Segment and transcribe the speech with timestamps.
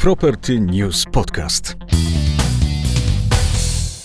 [0.00, 1.76] Property News Podcast.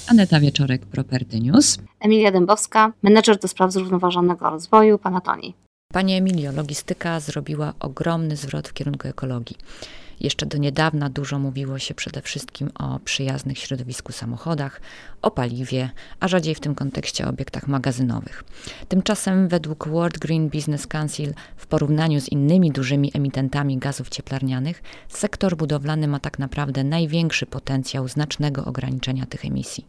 [0.08, 1.78] Aneta Wieczorek, Property News.
[2.00, 5.56] Emilia Dębowska, menedżer do spraw zrównoważonego rozwoju Panatoni.
[5.96, 9.58] Panie Emilio, logistyka zrobiła ogromny zwrot w kierunku ekologii.
[10.20, 14.82] Jeszcze do niedawna dużo mówiło się przede wszystkim o przyjaznych środowisku samochodach,
[15.22, 15.90] o paliwie,
[16.20, 18.44] a rzadziej w tym kontekście o obiektach magazynowych.
[18.88, 25.58] Tymczasem według World Green Business Council w porównaniu z innymi dużymi emitentami gazów cieplarnianych, sektor
[25.58, 29.86] budowlany ma tak naprawdę największy potencjał znacznego ograniczenia tych emisji.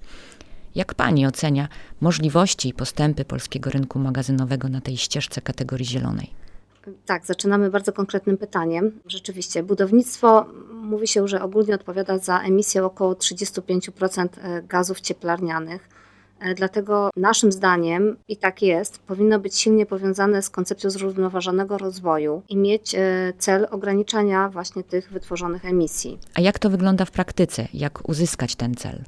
[0.77, 1.69] Jak pani ocenia
[2.01, 6.31] możliwości i postępy polskiego rynku magazynowego na tej ścieżce kategorii zielonej?
[7.07, 9.01] Tak, zaczynamy bardzo konkretnym pytaniem.
[9.07, 15.89] Rzeczywiście, budownictwo mówi się, że ogólnie odpowiada za emisję około 35% e, gazów cieplarnianych.
[16.41, 22.43] E, dlatego naszym zdaniem, i tak jest, powinno być silnie powiązane z koncepcją zrównoważonego rozwoju
[22.49, 26.19] i mieć e, cel ograniczania właśnie tych wytworzonych emisji.
[26.35, 27.69] A jak to wygląda w praktyce?
[27.75, 29.05] Jak uzyskać ten cel?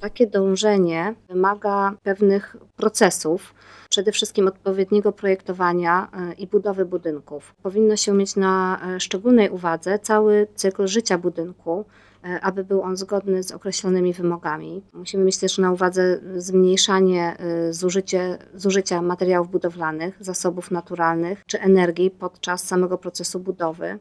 [0.00, 3.54] Takie dążenie wymaga pewnych procesów,
[3.90, 7.54] przede wszystkim odpowiedniego projektowania e, i budowy budynków.
[7.62, 11.84] Powinno się mieć na e, szczególnej uwadze cały cykl życia budynku,
[12.24, 14.82] e, aby był on zgodny z określonymi wymogami.
[14.92, 17.36] Musimy mieć też na uwadze zmniejszanie
[17.70, 23.98] zużycie, zużycia materiałów budowlanych, zasobów naturalnych czy energii podczas samego procesu budowy.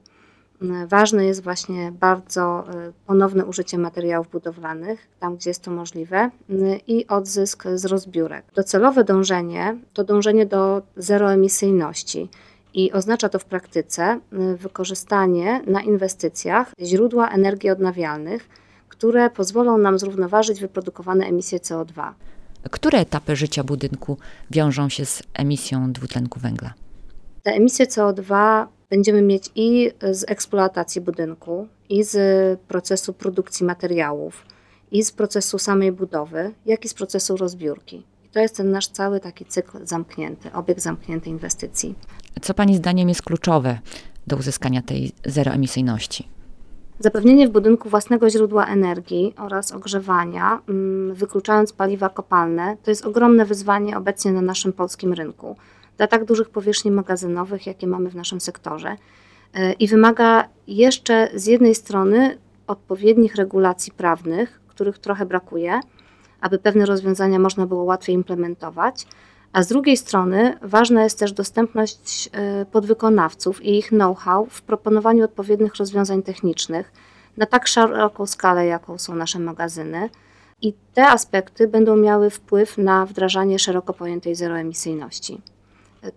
[0.87, 6.29] Ważne jest właśnie bardzo e, ponowne użycie materiałów budowlanych, tam gdzie jest to możliwe,
[6.87, 8.45] i odzysk z rozbiórek.
[8.55, 12.29] Docelowe dążenie to dążenie do zeroemisyjności.
[12.73, 14.19] I oznacza to w praktyce
[14.57, 18.49] wykorzystanie na inwestycjach źródła energii odnawialnych,
[18.89, 22.11] które pozwolą nam zrównoważyć wyprodukowane emisje CO2.
[22.71, 24.17] Które etapy życia budynku
[24.51, 26.73] wiążą się z emisją dwutlenku węgla?
[27.43, 34.45] Te emisje CO2 będziemy mieć i z eksploatacji budynku, i z procesu produkcji materiałów,
[34.91, 38.03] i z procesu samej budowy, jak i z procesu rozbiórki.
[38.25, 41.95] I to jest ten nasz cały taki cykl zamknięty, obieg zamknięty inwestycji.
[42.41, 43.79] Co Pani zdaniem jest kluczowe
[44.27, 46.27] do uzyskania tej zeroemisyjności?
[46.99, 53.45] Zapewnienie w budynku własnego źródła energii oraz ogrzewania, mm, wykluczając paliwa kopalne, to jest ogromne
[53.45, 55.55] wyzwanie obecnie na naszym polskim rynku
[55.99, 58.95] dla tak dużych powierzchni magazynowych, jakie mamy w naszym sektorze.
[59.53, 62.37] E, I wymaga jeszcze z jednej strony
[62.67, 65.79] odpowiednich regulacji prawnych, których trochę brakuje,
[66.41, 69.07] aby pewne rozwiązania można było łatwiej implementować,
[69.53, 75.25] a z drugiej strony ważna jest też dostępność e, podwykonawców i ich know-how w proponowaniu
[75.25, 76.91] odpowiednich rozwiązań technicznych
[77.37, 80.09] na tak szeroką skalę, jaką są nasze magazyny.
[80.61, 85.41] I te aspekty będą miały wpływ na wdrażanie szeroko pojętej zeroemisyjności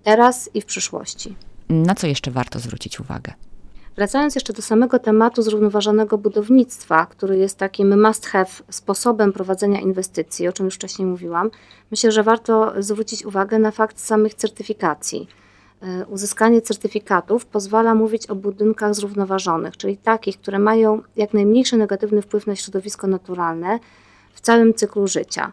[0.03, 1.37] teraz i w przyszłości.
[1.69, 3.33] Na co jeszcze warto zwrócić uwagę?
[3.97, 10.49] Wracając jeszcze do samego tematu zrównoważonego budownictwa, który jest takim must have sposobem prowadzenia inwestycji,
[10.49, 11.51] o czym już wcześniej mówiłam,
[11.91, 15.29] myślę, że warto zwrócić uwagę na fakt samych certyfikacji.
[15.83, 22.23] E, uzyskanie certyfikatów pozwala mówić o budynkach zrównoważonych, czyli takich, które mają jak najmniejszy negatywny
[22.23, 23.79] wpływ na środowisko naturalne
[24.33, 25.53] w całym cyklu życia.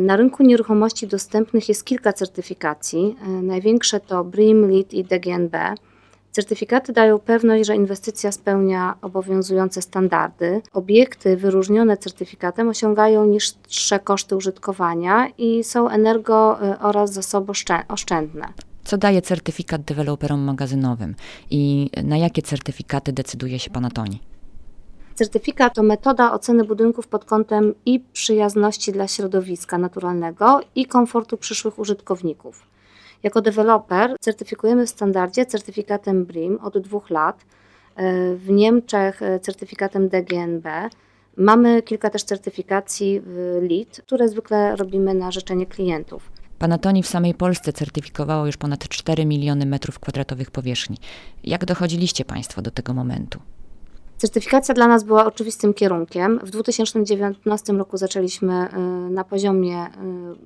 [0.00, 3.16] Na rynku nieruchomości dostępnych jest kilka certyfikacji.
[3.42, 5.56] Największe to BREEAM, LEED i DGNB.
[6.32, 10.62] Certyfikaty dają pewność, że inwestycja spełnia obowiązujące standardy.
[10.72, 18.48] Obiekty wyróżnione certyfikatem osiągają niższe koszty użytkowania i są energo e, oraz zasoboszczędne.
[18.84, 21.14] Co daje certyfikat deweloperom magazynowym
[21.50, 24.20] i na jakie certyfikaty decyduje się Panatoni?
[25.18, 31.78] Certyfikat to metoda oceny budynków pod kątem i przyjazności dla środowiska naturalnego i komfortu przyszłych
[31.78, 32.66] użytkowników.
[33.22, 37.44] Jako deweloper certyfikujemy w standardzie certyfikatem BRIM od dwóch lat,
[37.96, 40.66] e, w Niemczech e, certyfikatem DGNB.
[41.36, 43.22] Mamy kilka też certyfikacji
[43.70, 46.30] LEED, które zwykle robimy na życzenie klientów.
[46.58, 50.96] Panatoni w samej Polsce certyfikowało już ponad 4 miliony metrów kwadratowych powierzchni.
[51.44, 53.40] Jak dochodziliście Państwo do tego momentu?
[54.18, 56.40] Certyfikacja dla nas była oczywistym kierunkiem.
[56.42, 58.78] W 2019 roku zaczęliśmy y,
[59.10, 59.90] na poziomie y,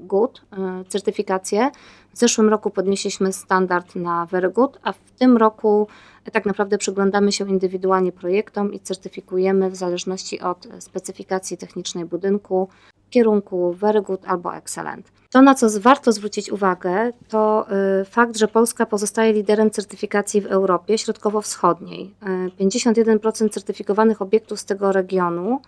[0.06, 0.42] Good
[0.82, 1.70] y, certyfikację.
[2.14, 5.88] W zeszłym roku podnieśliśmy standard na Very Good, a w tym roku
[6.32, 12.68] tak naprawdę przyglądamy się indywidualnie projektom i certyfikujemy w zależności od specyfikacji technicznej budynku,
[13.12, 15.12] kierunku Very Good albo Excellent.
[15.32, 17.66] To, na co warto zwrócić uwagę, to
[18.00, 22.14] y, fakt, że Polska pozostaje liderem certyfikacji w Europie Środkowo-Wschodniej.
[22.60, 25.60] 51% y, certyfikowanych obiektów z tego regionu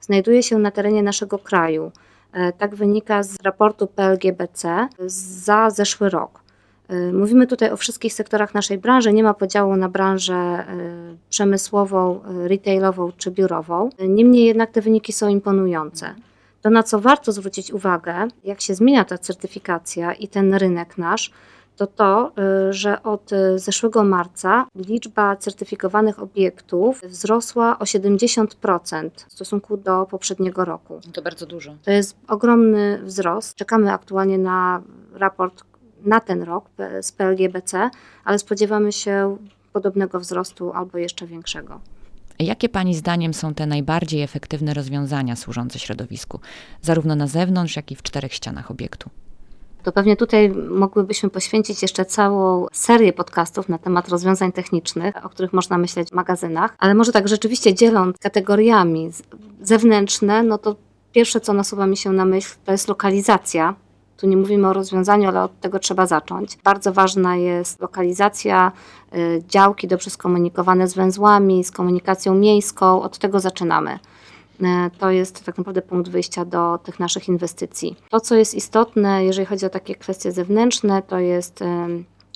[0.00, 1.92] znajduje się na terenie naszego kraju.
[2.36, 6.42] Y, tak wynika z raportu PLGBC za zeszły rok.
[7.12, 9.12] Mówimy tutaj o wszystkich sektorach naszej branży.
[9.12, 10.64] Nie ma podziału na branżę
[11.30, 13.90] przemysłową, retailową czy biurową.
[14.08, 16.14] Niemniej jednak te wyniki są imponujące.
[16.62, 21.30] To, na co warto zwrócić uwagę, jak się zmienia ta certyfikacja i ten rynek nasz,
[21.76, 22.32] to to,
[22.70, 31.00] że od zeszłego marca liczba certyfikowanych obiektów wzrosła o 70% w stosunku do poprzedniego roku.
[31.12, 31.74] To bardzo dużo.
[31.84, 33.56] To jest ogromny wzrost.
[33.56, 34.82] Czekamy aktualnie na
[35.14, 35.64] raport
[36.04, 36.64] na ten rok
[37.02, 37.90] z PLGBC,
[38.24, 39.36] ale spodziewamy się
[39.72, 41.80] podobnego wzrostu albo jeszcze większego.
[42.42, 46.40] Jakie Pani zdaniem są te najbardziej efektywne rozwiązania służące środowisku,
[46.82, 49.10] zarówno na zewnątrz, jak i w czterech ścianach obiektu?
[49.82, 55.52] To pewnie tutaj mogłybyśmy poświęcić jeszcze całą serię podcastów na temat rozwiązań technicznych, o których
[55.52, 59.10] można myśleć w magazynach, ale może tak rzeczywiście dzieląc kategoriami
[59.60, 60.76] zewnętrzne, no to
[61.12, 63.74] pierwsze, co nasuwa mi się na myśl, to jest lokalizacja
[64.22, 66.58] tu nie mówimy o rozwiązaniu, ale od tego trzeba zacząć.
[66.64, 68.72] Bardzo ważna jest lokalizacja,
[69.14, 73.02] y, działki dobrze skomunikowane z węzłami, z komunikacją miejską.
[73.02, 73.98] Od tego zaczynamy.
[74.60, 74.64] Y,
[74.98, 77.96] to jest tak naprawdę punkt wyjścia do tych naszych inwestycji.
[78.10, 81.64] To, co jest istotne, jeżeli chodzi o takie kwestie zewnętrzne, to jest y,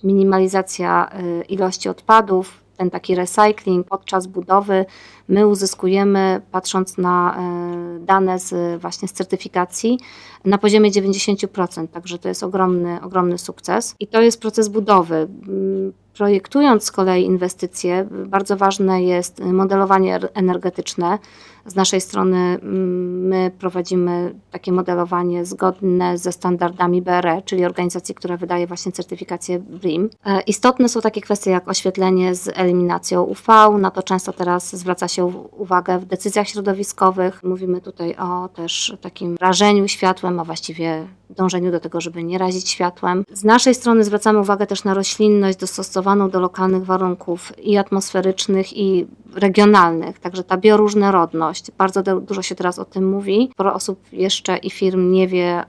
[0.05, 1.11] minimalizacja
[1.49, 4.85] ilości odpadów, ten taki recycling podczas budowy
[5.29, 9.99] my uzyskujemy, patrząc na e, dane z, właśnie z certyfikacji,
[10.45, 13.95] na poziomie 90%, także to jest ogromny, ogromny sukces.
[14.01, 15.17] I to jest proces budowy.
[15.17, 21.19] Mm, projektując z kolei inwestycje, bardzo ważne jest modelowanie energetyczne.
[21.67, 28.37] Z naszej strony mm, my prowadzimy takie modelowanie zgodne ze standardami BRE, czyli organizacji, która
[28.37, 30.11] wydaje właśnie certyfikację BRIM.
[30.27, 35.09] E, istotne są takie kwestie jak oświetlenie z eliminacją UV, na to często teraz zwraca
[35.09, 35.25] się
[35.57, 37.45] uwagę w decyzjach środowiskowych.
[37.45, 42.69] Mówimy tutaj o też takim rażeniu światłem, a właściwie dążeniu do tego, żeby nie razić
[42.69, 43.25] światłem.
[43.33, 49.07] Z naszej strony zwracamy uwagę też na roślinność dostosowaną do lokalnych warunków i atmosferycznych, i
[49.37, 51.71] regionalnych, także ta bioróżnorodność.
[51.71, 53.49] Bardzo dużo się teraz o tym mówi.
[53.53, 55.65] Sporo osób jeszcze i firm nie wie,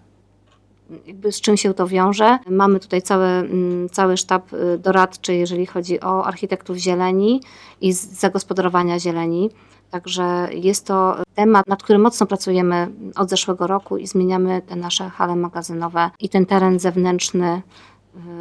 [1.32, 2.40] z czym się to wiąże.
[2.50, 7.42] Mamy tutaj cały, mm, cały sztab y, doradczy, jeżeli chodzi o architektów zieleni
[7.82, 9.50] i zagospodarowania zieleni.
[9.92, 15.10] Także jest to temat, nad którym mocno pracujemy od zeszłego roku i zmieniamy te nasze
[15.10, 17.62] hale magazynowe i ten teren zewnętrzny,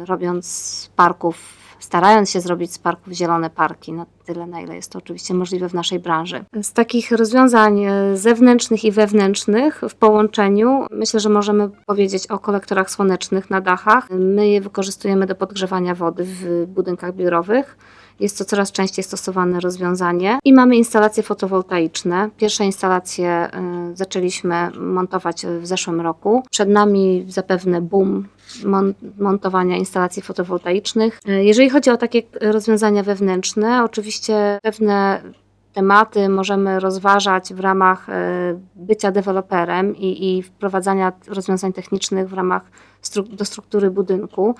[0.01, 4.91] y, robiąc parków starając się zrobić z parków zielone parki, na tyle, na ile jest
[4.91, 6.45] to oczywiście możliwe w naszej branży.
[6.61, 12.91] Z takich rozwiązań y, zewnętrznych i wewnętrznych w połączeniu myślę, że możemy powiedzieć o kolektorach
[12.91, 14.09] słonecznych na dachach.
[14.09, 17.77] My je wykorzystujemy do podgrzewania wody w budynkach biurowych.
[18.19, 20.39] Jest to coraz częściej stosowane rozwiązanie.
[20.45, 22.29] I mamy instalacje fotowoltaiczne.
[22.37, 23.49] Pierwsze instalacje
[23.91, 26.43] y, zaczęliśmy montować w zeszłym roku.
[26.51, 28.27] Przed nami zapewne boom
[29.17, 31.19] montowania instalacji fotowoltaicznych.
[31.29, 35.21] Y, jeżeli chodzi o takie rozwiązania wewnętrzne, oczywiście pewne
[35.73, 38.13] tematy możemy rozważać w ramach y,
[38.75, 42.61] bycia deweloperem i, i wprowadzania rozwiązań technicznych w ramach
[43.01, 44.55] stru do struktury budynku.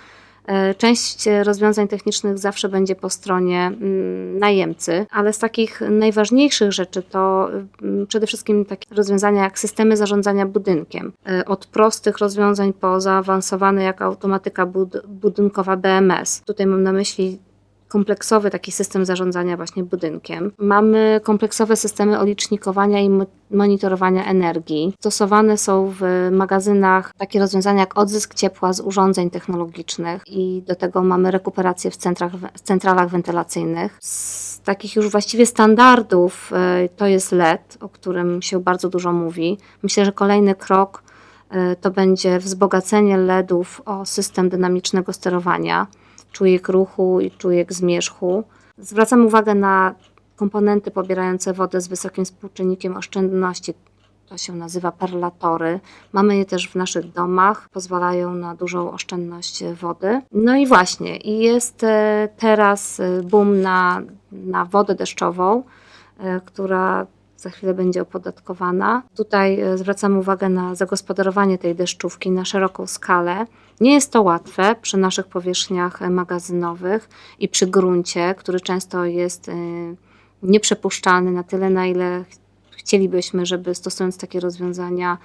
[0.48, 7.04] E, część rozwiązań technicznych zawsze będzie po stronie mm, najemcy, ale z takich najważniejszych rzeczy
[7.04, 7.50] to
[7.82, 11.14] mm, przede wszystkim takie rozwiązania jak systemy zarządzania budynkiem.
[11.30, 16.42] E, od prostych rozwiązań po zaawansowane jak automatyka bud budynkowa BMS.
[16.46, 17.40] Tutaj mam na myśli
[17.88, 20.52] kompleksowy taki system zarządzania właśnie budynkiem.
[20.58, 23.10] Mamy kompleksowe systemy olicznikowania i
[23.52, 24.94] monitorowania energii.
[25.00, 31.04] Stosowane są w magazynach takie rozwiązania jak odzysk ciepła z urządzeń technologicznych i do tego
[31.04, 33.98] mamy rekuperację w, centrach, w centralach wentylacyjnych.
[34.02, 39.58] Z takich już właściwie standardów e, to jest LED, o którym się bardzo dużo mówi.
[39.84, 41.04] Myślę, że kolejny krok
[41.50, 45.88] e, to będzie wzbogacenie LEDów o system dynamicznego sterowania
[46.38, 48.44] czujek ruchu i czujek zmierzchu.
[48.78, 49.96] Zwracam uwagę na
[50.36, 53.74] komponenty pobierające wodę z wysokim współczynnikiem oszczędności.
[54.30, 55.80] To się nazywa perlatory.
[56.14, 60.22] Mamy je też w naszych domach, pozwalają na dużą oszczędność wody.
[60.32, 64.02] No i właśnie, i jest e, teraz e, boom na,
[64.32, 65.64] na wodę deszczową,
[66.20, 69.04] e, która za chwilę będzie opodatkowana.
[69.16, 73.46] Tutaj zwracamy uwagę na zagospodarowanie tej deszczówki na szeroką skalę.
[73.82, 79.52] Nie jest to łatwe przy naszych powierzchniach magazynowych i przy gruncie, który często jest y,
[80.44, 82.26] nieprzepuszczalny na tyle, na ile
[82.78, 85.18] chcielibyśmy, żeby stosując takie rozwiązania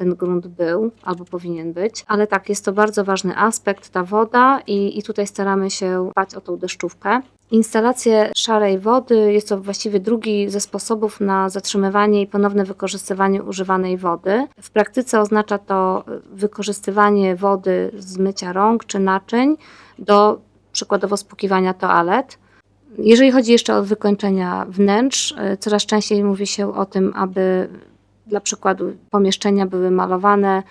[0.00, 2.04] ten grunt był albo powinien być.
[2.06, 6.34] Ale tak, jest to bardzo ważny aspekt, ta woda i, i tutaj staramy się dbać
[6.34, 7.20] o tą deszczówkę.
[7.50, 13.96] Instalacje szarej wody jest to właściwie drugi ze sposobów na zatrzymywanie i ponowne wykorzystywanie używanej
[13.96, 14.46] wody.
[14.60, 19.56] W praktyce oznacza to wykorzystywanie wody z mycia rąk czy naczyń
[19.98, 20.40] do
[20.72, 22.38] przykładowo spłukiwania toalet.
[22.98, 27.68] Jeżeli chodzi jeszcze o wykończenia wnętrz, coraz częściej mówi się o tym, aby
[28.30, 30.62] dla przykładu pomieszczenia były malowane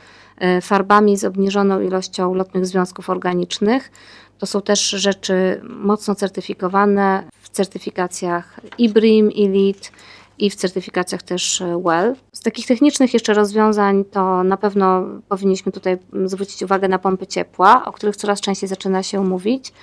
[0.61, 3.91] farbami z obniżoną ilością lotnych związków organicznych.
[4.37, 9.89] To są też rzeczy mocno certyfikowane w certyfikacjach IBRIM, Elite
[10.37, 12.15] i w certyfikacjach też e, WELL.
[12.33, 17.85] Z takich technicznych jeszcze rozwiązań to na pewno powinniśmy tutaj zwrócić uwagę na pompy ciepła,
[17.85, 19.73] o których coraz częściej zaczyna się mówić.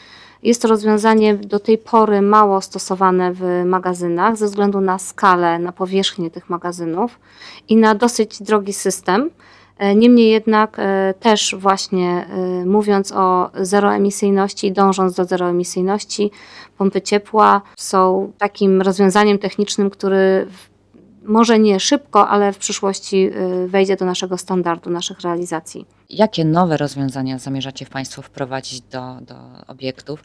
[0.42, 5.72] Jest to rozwiązanie do tej pory mało stosowane w magazynach ze względu na skalę, na
[5.72, 7.18] powierzchnię tych magazynów
[7.68, 9.30] i na dosyć drogi system.
[9.78, 16.30] E, niemniej jednak e, też właśnie e, mówiąc o zeroemisyjności dążąc do zeroemisyjności,
[16.78, 20.46] pompy ciepła są takim rozwiązaniem technicznym, który
[21.26, 23.30] może nie szybko, ale w przyszłości
[23.66, 25.86] wejdzie do naszego standardu, naszych realizacji.
[26.10, 29.34] Jakie nowe rozwiązania zamierzacie Państwo wprowadzić do, do
[29.66, 30.24] obiektów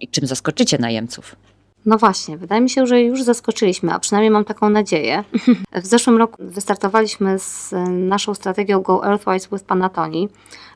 [0.00, 1.36] i czym zaskoczycie najemców?
[1.86, 5.24] No właśnie, wydaje mi się, że już zaskoczyliśmy, a przynajmniej mam taką nadzieję.
[5.82, 10.28] W zeszłym roku wystartowaliśmy z naszą strategią Go Earthwise with Panatoni,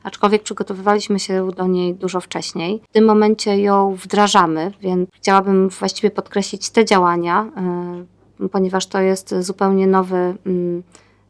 [0.03, 2.81] aczkolwiek przygotowywaliśmy się do niej dużo wcześniej.
[2.89, 7.51] W tym momencie ją wdrażamy, więc chciałabym właściwie podkreślić te działania,
[8.49, 10.83] ponieważ to jest zupełnie nowy mm,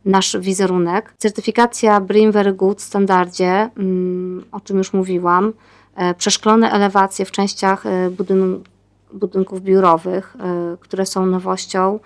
[0.05, 1.13] nasz wizerunek.
[1.17, 5.53] Certyfikacja BREEAM Very Good standardzie, mm, o czym już mówiłam,
[5.95, 8.71] e, przeszklone elewacje w częściach e, budynku
[9.13, 11.99] budynków biurowych, e, które są nowością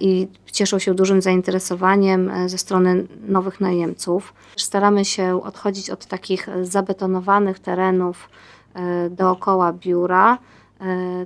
[0.00, 4.34] i cieszą się dużym zainteresowaniem ze strony nowych najemców.
[4.56, 8.28] Staramy się odchodzić od takich zabetonowanych terenów
[9.10, 10.38] dookoła biura,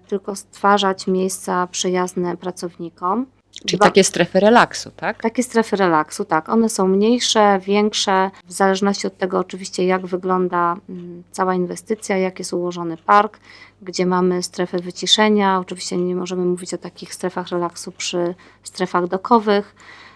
[0.09, 3.27] tylko stwarzać miejsca przyjazne pracownikom.
[3.65, 3.87] Czyli Dwa.
[3.87, 5.23] takie strefy relaksu, tak?
[5.23, 6.49] Takie strefy relaksu, tak.
[6.49, 12.39] One są mniejsze, większe, w zależności od tego oczywiście, jak wygląda mm, cała inwestycja, jak
[12.39, 13.41] jest ułożony park,
[13.83, 15.59] gdzie mamy strefę wyciszenia.
[15.59, 19.75] Oczywiście nie możemy mówić o takich strefach relaksu przy strefach dokowych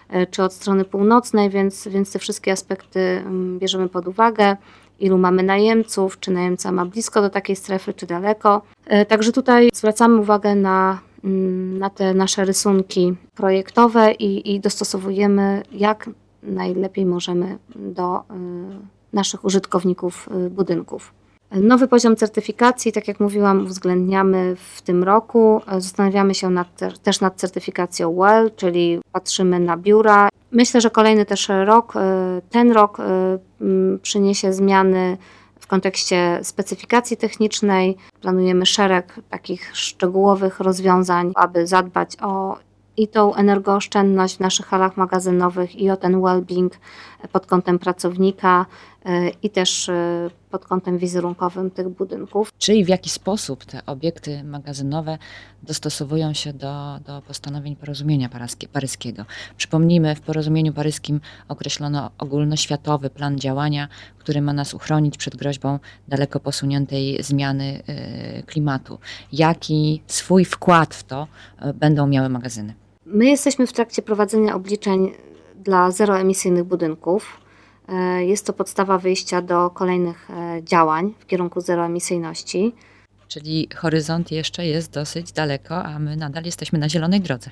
[0.09, 4.57] e, czy od strony północnej, więc, więc te wszystkie aspekty mm, bierzemy pod uwagę.
[5.01, 8.61] Ilu mamy najemców, czy najemca ma blisko do takiej strefy, czy daleko.
[8.85, 15.63] E, także tutaj zwracamy uwagę na Mm, na te nasze rysunki projektowe i, i dostosowujemy
[15.71, 16.09] jak
[16.43, 18.23] najlepiej możemy do y,
[19.13, 21.13] naszych użytkowników y, budynków.
[21.51, 25.61] Nowy poziom certyfikacji, tak jak mówiłam, uwzględniamy w tym roku.
[25.77, 26.67] Zastanawiamy się nad,
[27.03, 30.29] też nad certyfikacją WELL, czyli patrzymy na biura.
[30.51, 31.99] Myślę, że kolejny też rok, y,
[32.49, 32.97] ten rok
[34.01, 35.17] przyniesie zmiany
[35.71, 42.57] kontekście specyfikacji technicznej planujemy szereg takich szczegółowych rozwiązań, aby zadbać o
[42.97, 46.69] i tą energooszczędność w naszych halach magazynowych i o ten well-being
[47.31, 48.65] pod kątem pracownika e,
[49.43, 52.53] i też e, pod kątem wizerunkowym tych budynków.
[52.57, 55.17] Czyli w jaki sposób te obiekty magazynowe
[55.63, 58.29] dostosowują się do, do postanowień porozumienia
[58.73, 59.25] paryskiego?
[59.57, 66.39] Przypomnijmy, w porozumieniu paryskim określono ogólnoświatowy plan działania, który ma nas uchronić przed groźbą daleko
[66.39, 68.97] posuniętej zmiany e, klimatu.
[69.33, 71.27] Jaki swój wkład w to
[71.73, 72.73] będą miały magazyny?
[73.05, 75.11] My jesteśmy w trakcie prowadzenia obliczeń
[75.55, 77.40] dla zeroemisyjnych budynków.
[77.91, 82.75] E, jest to podstawa wyjścia do kolejnych e, działań w kierunku zeroemisyjności.
[83.27, 87.51] Czyli horyzont jeszcze jest dosyć daleko, a my nadal jesteśmy na zielonej drodze.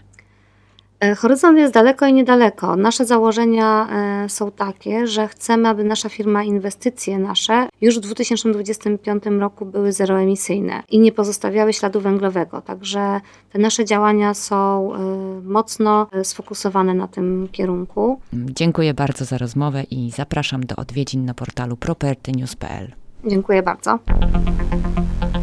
[1.00, 2.76] E, horyzont jest daleko i niedaleko.
[2.76, 9.24] Nasze założenia e, są takie, że chcemy, aby nasza firma, inwestycje nasze już w 2025
[9.40, 12.62] roku były zeroemisyjne i nie pozostawiały śladu węglowego.
[12.62, 15.00] Także te nasze działania są e,
[15.44, 18.20] mocno sfokusowane na tym kierunku.
[18.34, 22.92] Dziękuję bardzo za rozmowę i zapraszam do odwiedzin na portalu propertynews.pl.
[23.26, 24.00] Dziękuję bardzo.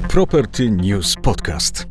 [0.08, 1.86] Property News Podcast.